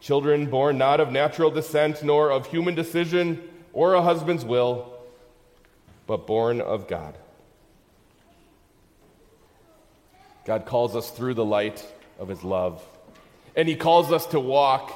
Children 0.00 0.46
born 0.46 0.78
not 0.78 1.00
of 1.00 1.12
natural 1.12 1.50
descent, 1.50 2.02
nor 2.02 2.30
of 2.30 2.46
human 2.46 2.74
decision 2.74 3.42
or 3.72 3.94
a 3.94 4.02
husband's 4.02 4.44
will, 4.44 4.92
but 6.06 6.26
born 6.26 6.60
of 6.60 6.88
God. 6.88 7.14
God 10.44 10.64
calls 10.64 10.94
us 10.94 11.10
through 11.10 11.34
the 11.34 11.44
light 11.44 11.84
of 12.18 12.28
his 12.28 12.44
love. 12.44 12.82
And 13.56 13.68
he 13.68 13.74
calls 13.74 14.12
us 14.12 14.26
to 14.26 14.40
walk 14.40 14.92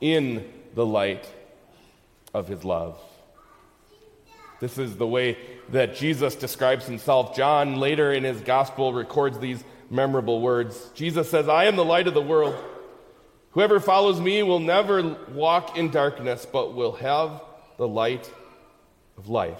in 0.00 0.48
the 0.74 0.86
light 0.86 1.28
of 2.32 2.46
his 2.46 2.64
love. 2.64 2.98
This 4.62 4.78
is 4.78 4.96
the 4.96 5.08
way 5.08 5.36
that 5.70 5.96
Jesus 5.96 6.36
describes 6.36 6.86
himself. 6.86 7.34
John, 7.34 7.80
later 7.80 8.12
in 8.12 8.22
his 8.22 8.40
gospel, 8.42 8.92
records 8.92 9.40
these 9.40 9.64
memorable 9.90 10.40
words. 10.40 10.88
Jesus 10.94 11.28
says, 11.28 11.48
I 11.48 11.64
am 11.64 11.74
the 11.74 11.84
light 11.84 12.06
of 12.06 12.14
the 12.14 12.22
world. 12.22 12.54
Whoever 13.50 13.80
follows 13.80 14.20
me 14.20 14.40
will 14.44 14.60
never 14.60 15.16
walk 15.32 15.76
in 15.76 15.90
darkness, 15.90 16.46
but 16.46 16.74
will 16.74 16.92
have 16.92 17.42
the 17.76 17.88
light 17.88 18.32
of 19.18 19.28
life. 19.28 19.58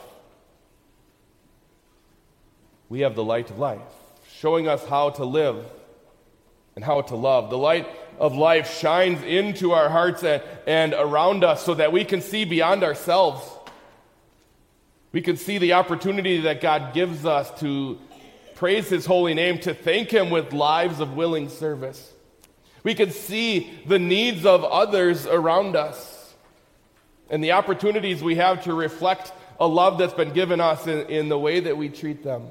We 2.88 3.00
have 3.00 3.16
the 3.16 3.24
light 3.24 3.50
of 3.50 3.58
life 3.58 3.80
showing 4.36 4.68
us 4.68 4.86
how 4.86 5.10
to 5.10 5.24
live 5.24 5.64
and 6.76 6.84
how 6.84 7.00
to 7.00 7.16
love. 7.16 7.50
The 7.50 7.58
light 7.58 7.88
of 8.20 8.36
life 8.36 8.78
shines 8.78 9.20
into 9.24 9.72
our 9.72 9.88
hearts 9.88 10.22
and, 10.22 10.44
and 10.64 10.94
around 10.94 11.42
us 11.42 11.64
so 11.64 11.74
that 11.74 11.90
we 11.90 12.04
can 12.04 12.20
see 12.20 12.44
beyond 12.44 12.84
ourselves. 12.84 13.42
We 15.12 15.20
can 15.20 15.36
see 15.36 15.58
the 15.58 15.74
opportunity 15.74 16.40
that 16.40 16.60
God 16.60 16.94
gives 16.94 17.24
us 17.24 17.50
to 17.60 17.98
praise 18.54 18.88
His 18.88 19.06
holy 19.06 19.34
name, 19.34 19.58
to 19.60 19.74
thank 19.74 20.10
Him 20.10 20.30
with 20.30 20.52
lives 20.52 21.00
of 21.00 21.14
willing 21.14 21.48
service. 21.48 22.12
We 22.82 22.94
can 22.94 23.10
see 23.10 23.70
the 23.86 23.98
needs 23.98 24.44
of 24.44 24.64
others 24.64 25.26
around 25.26 25.76
us 25.76 26.34
and 27.30 27.42
the 27.42 27.52
opportunities 27.52 28.22
we 28.22 28.36
have 28.36 28.64
to 28.64 28.74
reflect 28.74 29.32
a 29.58 29.66
love 29.66 29.98
that's 29.98 30.14
been 30.14 30.32
given 30.32 30.60
us 30.60 30.86
in, 30.86 31.06
in 31.06 31.28
the 31.28 31.38
way 31.38 31.60
that 31.60 31.76
we 31.76 31.88
treat 31.88 32.22
them. 32.22 32.48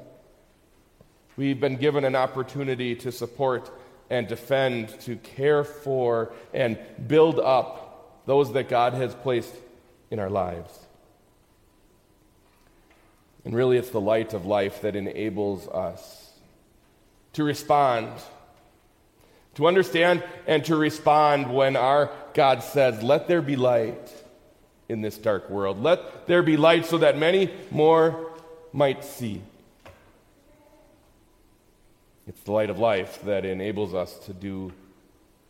We've 1.36 1.60
been 1.60 1.76
given 1.76 2.04
an 2.04 2.16
opportunity 2.16 2.94
to 2.96 3.12
support 3.12 3.70
and 4.10 4.28
defend, 4.28 4.88
to 5.00 5.16
care 5.16 5.64
for, 5.64 6.32
and 6.52 6.78
build 7.06 7.38
up 7.38 8.22
those 8.26 8.52
that 8.52 8.68
God 8.68 8.94
has 8.94 9.14
placed 9.14 9.54
in 10.10 10.18
our 10.18 10.30
lives. 10.30 10.78
And 13.44 13.54
really, 13.54 13.76
it's 13.76 13.90
the 13.90 14.00
light 14.00 14.34
of 14.34 14.46
life 14.46 14.82
that 14.82 14.94
enables 14.94 15.66
us 15.68 16.30
to 17.32 17.44
respond, 17.44 18.08
to 19.54 19.66
understand 19.66 20.22
and 20.46 20.64
to 20.66 20.76
respond 20.76 21.52
when 21.52 21.76
our 21.76 22.10
God 22.34 22.62
says, 22.62 23.02
Let 23.02 23.28
there 23.28 23.42
be 23.42 23.56
light 23.56 24.12
in 24.88 25.00
this 25.00 25.18
dark 25.18 25.50
world. 25.50 25.82
Let 25.82 26.26
there 26.26 26.42
be 26.42 26.56
light 26.56 26.86
so 26.86 26.98
that 26.98 27.18
many 27.18 27.50
more 27.70 28.30
might 28.72 29.04
see. 29.04 29.42
It's 32.28 32.42
the 32.42 32.52
light 32.52 32.70
of 32.70 32.78
life 32.78 33.22
that 33.22 33.44
enables 33.44 33.94
us 33.94 34.16
to 34.26 34.32
do 34.32 34.72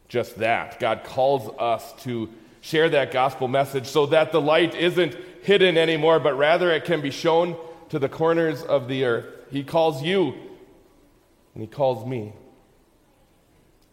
just 0.08 0.38
that. 0.38 0.80
God 0.80 1.04
calls 1.04 1.54
us 1.58 1.92
to 2.04 2.30
share 2.60 2.88
that 2.90 3.12
gospel 3.12 3.48
message 3.48 3.86
so 3.86 4.06
that 4.06 4.32
the 4.32 4.40
light 4.40 4.74
isn't 4.74 5.16
hidden 5.42 5.76
anymore, 5.76 6.20
but 6.20 6.36
rather 6.38 6.70
it 6.70 6.84
can 6.84 7.00
be 7.00 7.10
shown 7.10 7.56
to 7.92 7.98
the 7.98 8.08
corners 8.08 8.62
of 8.62 8.88
the 8.88 9.04
earth. 9.04 9.26
He 9.50 9.62
calls 9.62 10.02
you, 10.02 10.32
and 11.52 11.62
He 11.62 11.66
calls 11.66 12.06
me. 12.06 12.32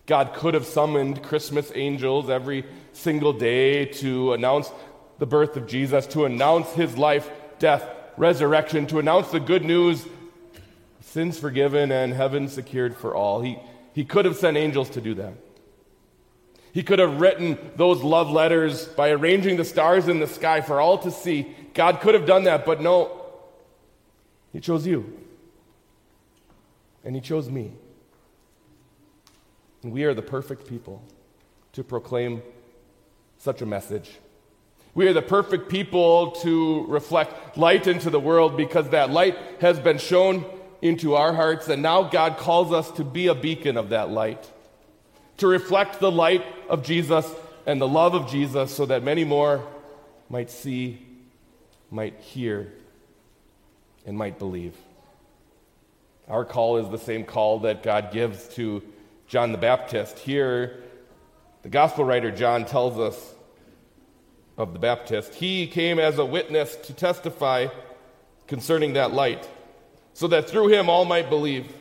God 0.05 0.33
could 0.33 0.53
have 0.53 0.65
summoned 0.65 1.21
Christmas 1.21 1.69
angels 1.75 2.29
every 2.29 2.63
single 2.93 3.33
day 3.33 3.83
to 3.85 4.31
announce 4.31 4.71
the 5.17 5.25
birth 5.25 5.57
of 5.57 5.67
Jesus, 5.67 6.07
to 6.07 6.23
announce 6.23 6.71
His 6.71 6.97
life, 6.97 7.29
death, 7.59 7.83
resurrection, 8.15 8.87
to 8.87 8.99
announce 8.99 9.31
the 9.31 9.39
good 9.41 9.65
news 9.65 10.05
sins 11.01 11.37
forgiven 11.37 11.91
and 11.91 12.13
heaven 12.13 12.47
secured 12.47 12.95
for 12.95 13.13
all. 13.13 13.41
He, 13.41 13.59
he 13.91 14.05
could 14.05 14.23
have 14.23 14.37
sent 14.37 14.55
angels 14.55 14.91
to 14.91 15.01
do 15.01 15.13
that. 15.15 15.33
He 16.71 16.83
could 16.83 16.99
have 16.99 17.19
written 17.19 17.57
those 17.75 18.01
love 18.01 18.31
letters 18.31 18.85
by 18.85 19.09
arranging 19.09 19.57
the 19.57 19.65
stars 19.65 20.07
in 20.07 20.19
the 20.19 20.27
sky 20.27 20.61
for 20.61 20.79
all 20.79 20.99
to 20.99 21.11
see. 21.11 21.53
God 21.73 21.99
could 21.99 22.13
have 22.13 22.25
done 22.25 22.45
that, 22.45 22.65
but 22.65 22.79
no. 22.79 23.18
He 24.51 24.59
chose 24.59 24.85
you. 24.85 25.17
And 27.03 27.15
He 27.15 27.21
chose 27.21 27.49
me. 27.49 27.71
And 29.83 29.91
we 29.91 30.03
are 30.03 30.13
the 30.13 30.21
perfect 30.21 30.67
people 30.67 31.01
to 31.73 31.83
proclaim 31.83 32.41
such 33.37 33.61
a 33.61 33.65
message. 33.65 34.11
We 34.93 35.07
are 35.07 35.13
the 35.13 35.21
perfect 35.21 35.69
people 35.69 36.31
to 36.43 36.85
reflect 36.87 37.57
light 37.57 37.87
into 37.87 38.09
the 38.09 38.19
world 38.19 38.57
because 38.57 38.89
that 38.89 39.11
light 39.11 39.37
has 39.61 39.79
been 39.79 39.97
shown 39.97 40.45
into 40.81 41.15
our 41.15 41.33
hearts, 41.33 41.67
and 41.67 41.81
now 41.81 42.03
God 42.03 42.37
calls 42.37 42.71
us 42.71 42.89
to 42.91 43.03
be 43.03 43.27
a 43.27 43.35
beacon 43.35 43.77
of 43.77 43.89
that 43.89 44.09
light, 44.09 44.49
to 45.37 45.47
reflect 45.47 45.99
the 45.99 46.11
light 46.11 46.45
of 46.69 46.83
Jesus 46.83 47.29
and 47.65 47.79
the 47.79 47.87
love 47.87 48.13
of 48.13 48.29
Jesus 48.29 48.73
so 48.73 48.85
that 48.85 49.03
many 49.03 49.23
more 49.23 49.65
might 50.29 50.49
see, 50.49 51.05
might 51.91 52.19
hear, 52.19 52.71
and 54.09 54.17
might 54.17 54.39
believe. 54.39 54.75
Our 56.27 56.43
call 56.43 56.77
is 56.77 56.89
the 56.89 56.97
same 56.97 57.23
call 57.23 57.59
that 57.59 57.83
God 57.83 58.11
gives 58.11 58.47
to 58.55 58.81
John 59.27 59.51
the 59.51 59.57
Baptist. 59.59 60.17
Here, 60.17 60.83
the 61.61 61.69
gospel 61.69 62.03
writer 62.03 62.31
John 62.31 62.65
tells 62.65 62.97
us 62.99 63.35
of 64.57 64.73
the 64.73 64.79
Baptist. 64.79 65.35
He 65.35 65.67
came 65.67 65.99
as 65.99 66.17
a 66.17 66.25
witness 66.25 66.75
to 66.75 66.93
testify 66.93 67.67
concerning 68.47 68.93
that 68.93 69.13
light 69.13 69.47
so 70.13 70.27
that 70.27 70.49
through 70.49 70.69
him 70.69 70.89
all 70.89 71.05
might 71.05 71.29
believe. 71.29 71.71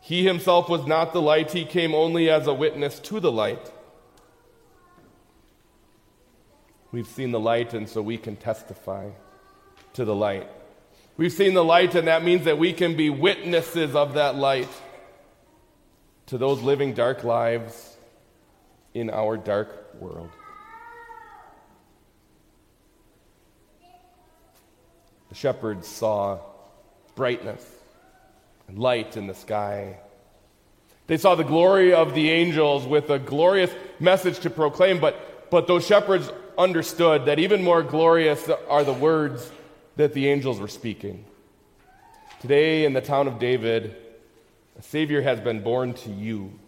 He 0.00 0.24
himself 0.24 0.70
was 0.70 0.86
not 0.86 1.12
the 1.12 1.20
light, 1.20 1.52
he 1.52 1.66
came 1.66 1.94
only 1.94 2.30
as 2.30 2.46
a 2.46 2.54
witness 2.54 2.98
to 3.00 3.20
the 3.20 3.30
light. 3.30 3.70
We've 6.90 7.06
seen 7.06 7.32
the 7.32 7.38
light, 7.38 7.74
and 7.74 7.86
so 7.86 8.00
we 8.00 8.16
can 8.16 8.36
testify 8.36 9.10
to 9.92 10.06
the 10.06 10.14
light. 10.14 10.48
We've 11.20 11.30
seen 11.30 11.52
the 11.52 11.62
light, 11.62 11.94
and 11.96 12.08
that 12.08 12.24
means 12.24 12.46
that 12.46 12.56
we 12.56 12.72
can 12.72 12.96
be 12.96 13.10
witnesses 13.10 13.94
of 13.94 14.14
that 14.14 14.36
light 14.36 14.70
to 16.28 16.38
those 16.38 16.62
living 16.62 16.94
dark 16.94 17.24
lives 17.24 17.94
in 18.94 19.10
our 19.10 19.36
dark 19.36 19.96
world. 20.00 20.30
The 25.28 25.34
shepherds 25.34 25.86
saw 25.86 26.38
brightness 27.16 27.70
and 28.66 28.78
light 28.78 29.18
in 29.18 29.26
the 29.26 29.34
sky. 29.34 29.98
They 31.06 31.18
saw 31.18 31.34
the 31.34 31.44
glory 31.44 31.92
of 31.92 32.14
the 32.14 32.30
angels 32.30 32.86
with 32.86 33.10
a 33.10 33.18
glorious 33.18 33.70
message 33.98 34.38
to 34.38 34.48
proclaim, 34.48 35.00
but, 35.00 35.50
but 35.50 35.66
those 35.66 35.86
shepherds 35.86 36.32
understood 36.56 37.26
that 37.26 37.38
even 37.38 37.62
more 37.62 37.82
glorious 37.82 38.48
are 38.70 38.84
the 38.84 38.94
words 38.94 39.50
that 40.00 40.14
the 40.14 40.28
angels 40.28 40.58
were 40.58 40.68
speaking. 40.68 41.24
Today, 42.40 42.86
in 42.86 42.94
the 42.94 43.02
town 43.02 43.28
of 43.28 43.38
David, 43.38 43.94
a 44.78 44.82
Savior 44.82 45.20
has 45.20 45.40
been 45.40 45.62
born 45.62 45.92
to 45.92 46.10
you. 46.10 46.58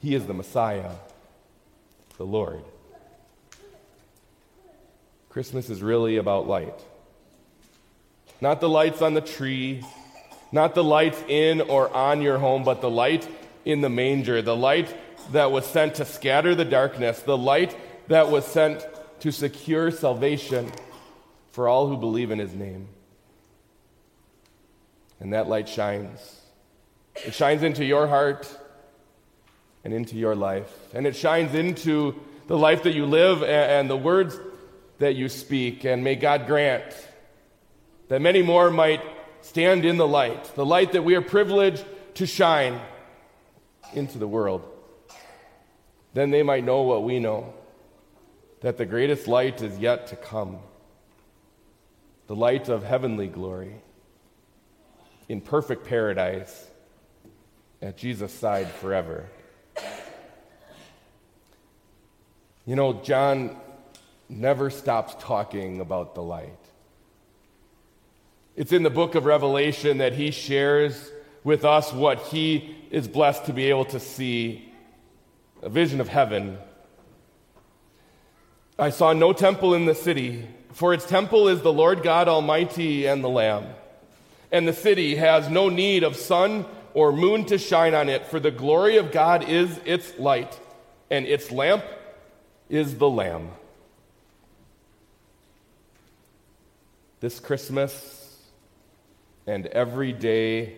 He 0.00 0.14
is 0.14 0.24
the 0.26 0.34
Messiah, 0.34 0.92
the 2.16 2.24
Lord. 2.24 2.62
Christmas 5.28 5.70
is 5.70 5.82
really 5.82 6.18
about 6.18 6.46
light. 6.46 6.84
Not 8.40 8.60
the 8.60 8.68
lights 8.68 9.02
on 9.02 9.14
the 9.14 9.20
tree, 9.20 9.82
not 10.52 10.76
the 10.76 10.84
lights 10.84 11.20
in 11.26 11.60
or 11.62 11.92
on 11.92 12.22
your 12.22 12.38
home, 12.38 12.62
but 12.62 12.80
the 12.80 12.90
light 12.90 13.26
in 13.64 13.80
the 13.80 13.88
manger, 13.88 14.40
the 14.40 14.56
light 14.56 14.94
that 15.32 15.50
was 15.50 15.66
sent 15.66 15.96
to 15.96 16.04
scatter 16.04 16.54
the 16.54 16.64
darkness, 16.64 17.18
the 17.22 17.36
light 17.36 17.76
that 18.06 18.30
was 18.30 18.44
sent 18.44 18.86
to 19.18 19.32
secure 19.32 19.90
salvation 19.90 20.70
for 21.58 21.66
all 21.66 21.88
who 21.88 21.96
believe 21.96 22.30
in 22.30 22.38
his 22.38 22.54
name. 22.54 22.86
And 25.18 25.32
that 25.32 25.48
light 25.48 25.68
shines. 25.68 26.40
It 27.16 27.34
shines 27.34 27.64
into 27.64 27.84
your 27.84 28.06
heart 28.06 28.48
and 29.82 29.92
into 29.92 30.14
your 30.14 30.36
life. 30.36 30.72
And 30.94 31.04
it 31.04 31.16
shines 31.16 31.56
into 31.56 32.14
the 32.46 32.56
life 32.56 32.84
that 32.84 32.94
you 32.94 33.06
live 33.06 33.42
and 33.42 33.90
the 33.90 33.96
words 33.96 34.38
that 35.00 35.16
you 35.16 35.28
speak. 35.28 35.82
And 35.82 36.04
may 36.04 36.14
God 36.14 36.46
grant 36.46 36.84
that 38.06 38.22
many 38.22 38.40
more 38.40 38.70
might 38.70 39.02
stand 39.40 39.84
in 39.84 39.96
the 39.96 40.06
light, 40.06 40.54
the 40.54 40.64
light 40.64 40.92
that 40.92 41.02
we 41.02 41.16
are 41.16 41.22
privileged 41.22 41.84
to 42.14 42.24
shine 42.24 42.80
into 43.94 44.16
the 44.16 44.28
world. 44.28 44.62
Then 46.14 46.30
they 46.30 46.44
might 46.44 46.62
know 46.62 46.82
what 46.82 47.02
we 47.02 47.18
know 47.18 47.52
that 48.60 48.76
the 48.76 48.86
greatest 48.86 49.26
light 49.26 49.60
is 49.60 49.76
yet 49.80 50.06
to 50.06 50.14
come 50.14 50.60
the 52.28 52.36
light 52.36 52.68
of 52.68 52.84
heavenly 52.84 53.26
glory 53.26 53.74
in 55.28 55.40
perfect 55.40 55.84
paradise 55.86 56.68
at 57.82 57.96
Jesus' 57.96 58.32
side 58.32 58.68
forever. 58.68 59.26
You 62.66 62.76
know, 62.76 62.92
John 62.92 63.56
never 64.28 64.68
stops 64.68 65.16
talking 65.18 65.80
about 65.80 66.14
the 66.14 66.22
light. 66.22 66.58
It's 68.56 68.72
in 68.72 68.82
the 68.82 68.90
book 68.90 69.14
of 69.14 69.24
Revelation 69.24 69.98
that 69.98 70.12
he 70.12 70.30
shares 70.30 71.10
with 71.44 71.64
us 71.64 71.94
what 71.94 72.18
he 72.18 72.76
is 72.90 73.08
blessed 73.08 73.46
to 73.46 73.54
be 73.54 73.70
able 73.70 73.86
to 73.86 73.98
see 73.98 74.70
a 75.62 75.70
vision 75.70 75.98
of 75.98 76.08
heaven. 76.08 76.58
I 78.78 78.90
saw 78.90 79.14
no 79.14 79.32
temple 79.32 79.72
in 79.72 79.86
the 79.86 79.94
city, 79.94 80.46
for 80.78 80.94
its 80.94 81.04
temple 81.04 81.48
is 81.48 81.60
the 81.62 81.72
Lord 81.72 82.04
God 82.04 82.28
Almighty 82.28 83.06
and 83.06 83.24
the 83.24 83.28
Lamb. 83.28 83.66
And 84.52 84.68
the 84.68 84.72
city 84.72 85.16
has 85.16 85.48
no 85.48 85.68
need 85.68 86.04
of 86.04 86.14
sun 86.14 86.66
or 86.94 87.10
moon 87.10 87.46
to 87.46 87.58
shine 87.58 87.94
on 87.94 88.08
it, 88.08 88.26
for 88.26 88.38
the 88.38 88.52
glory 88.52 88.96
of 88.96 89.10
God 89.10 89.42
is 89.48 89.80
its 89.84 90.16
light, 90.20 90.56
and 91.10 91.26
its 91.26 91.50
lamp 91.50 91.84
is 92.68 92.96
the 92.96 93.10
Lamb. 93.10 93.50
This 97.18 97.40
Christmas 97.40 98.40
and 99.48 99.66
every 99.66 100.12
day, 100.12 100.76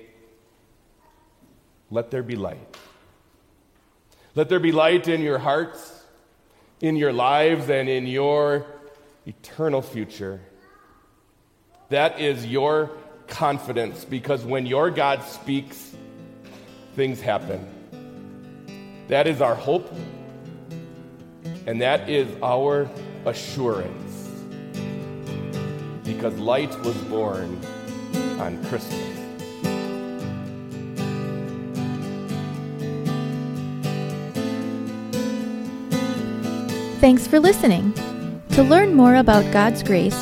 let 1.91 2.11
there 2.11 2.23
be 2.23 2.37
light. 2.37 2.79
Let 4.35 4.49
there 4.49 4.61
be 4.61 4.73
light 4.73 5.09
in 5.09 5.21
your 5.21 5.39
hearts, 5.39 6.05
in 6.81 6.97
your 6.97 7.13
lives, 7.13 7.69
and 7.69 7.87
in 7.87 8.07
your 8.07 8.65
eternal 9.27 9.83
future. 9.83 10.41
That 11.89 12.21
is 12.21 12.47
your 12.47 12.91
confidence 13.27 14.05
because 14.05 14.45
when 14.45 14.67
your 14.67 14.91
God 14.91 15.23
speaks, 15.25 15.95
things 16.95 17.21
happen. 17.21 17.67
That 19.09 19.27
is 19.27 19.41
our 19.41 19.55
hope 19.55 19.93
and 21.67 21.81
that 21.81 22.09
is 22.09 22.29
our 22.43 22.89
assurance. 23.27 24.29
Because 26.05 26.35
light 26.39 26.77
was 26.81 26.97
born 27.05 27.61
on 28.39 28.63
Christmas. 28.65 29.11
Thanks 37.01 37.27
for 37.27 37.41
listening. 37.41 37.95
To 38.61 38.66
learn 38.66 38.92
more 38.94 39.14
about 39.14 39.51
God's 39.55 39.83
grace, 39.83 40.20